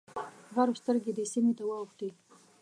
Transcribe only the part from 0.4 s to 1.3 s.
غرب سترګې دې